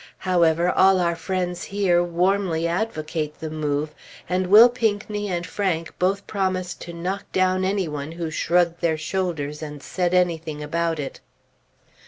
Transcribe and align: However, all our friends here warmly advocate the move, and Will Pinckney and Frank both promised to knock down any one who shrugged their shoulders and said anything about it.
However, 0.25 0.67
all 0.71 0.99
our 0.99 1.15
friends 1.15 1.65
here 1.65 2.01
warmly 2.03 2.67
advocate 2.67 3.39
the 3.39 3.51
move, 3.51 3.93
and 4.27 4.47
Will 4.47 4.67
Pinckney 4.67 5.29
and 5.29 5.45
Frank 5.45 5.93
both 5.99 6.25
promised 6.25 6.81
to 6.81 6.91
knock 6.91 7.31
down 7.31 7.63
any 7.63 7.87
one 7.87 8.13
who 8.13 8.31
shrugged 8.31 8.81
their 8.81 8.97
shoulders 8.97 9.61
and 9.61 9.83
said 9.83 10.15
anything 10.15 10.63
about 10.63 10.97
it. 10.97 11.19